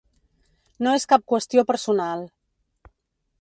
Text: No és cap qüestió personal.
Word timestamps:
No 0.87 0.93
és 0.99 1.05
cap 1.13 1.27
qüestió 1.33 1.65
personal. 1.73 2.25